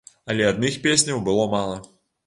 Але 0.33 0.47
адных 0.53 0.79
песняў 0.87 1.23
было 1.31 1.49
мала. 1.57 1.81